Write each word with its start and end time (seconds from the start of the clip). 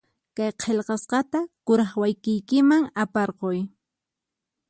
Kay 0.35 0.51
qillqasqata 0.61 1.39
kuraq 1.65 1.91
wayqiykiman 2.01 2.83
aparquy. 3.03 3.57